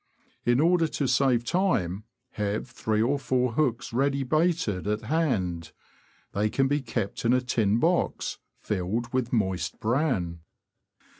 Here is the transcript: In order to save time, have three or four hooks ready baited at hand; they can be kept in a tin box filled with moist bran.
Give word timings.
In 0.47 0.59
order 0.59 0.87
to 0.87 1.05
save 1.05 1.43
time, 1.45 2.05
have 2.31 2.67
three 2.67 3.03
or 3.03 3.19
four 3.19 3.51
hooks 3.51 3.93
ready 3.93 4.23
baited 4.23 4.87
at 4.87 5.01
hand; 5.01 5.73
they 6.33 6.49
can 6.49 6.67
be 6.67 6.81
kept 6.81 7.23
in 7.23 7.33
a 7.33 7.39
tin 7.41 7.77
box 7.77 8.39
filled 8.57 9.13
with 9.13 9.31
moist 9.31 9.79
bran. 9.79 10.39